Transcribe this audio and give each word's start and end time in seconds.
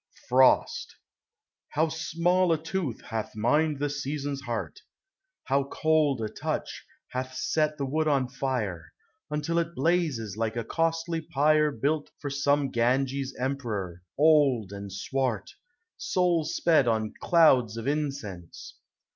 FROST. 0.27 0.95
How 1.73 1.89
small 1.89 2.51
a 2.51 2.57
tooth 2.57 3.01
hath 3.01 3.35
mined 3.35 3.77
the 3.77 3.87
season 3.87 4.35
I 4.41 4.45
heart! 4.45 4.79
How 5.43 5.65
cold 5.65 6.21
a 6.21 6.27
touch 6.27 6.83
hath 7.09 7.35
set 7.35 7.77
the 7.77 7.85
wood 7.85 8.07
on 8.07 8.27
Are, 8.41 8.93
Until 9.29 9.59
it 9.59 9.75
blazes 9.75 10.35
like 10.35 10.55
a 10.55 10.63
costly 10.63 11.21
pyre 11.21 11.71
Built 11.71 12.09
for 12.17 12.31
some 12.31 12.71
Ganges 12.71 13.35
emperor, 13.39 14.01
old 14.17 14.71
and 14.71 14.91
swart, 14.91 15.51
Soul 15.97 16.45
sped 16.45 16.87
<»n 16.87 17.13
clouds 17.21 17.77
of 17.77 17.85
incense 17.87 18.77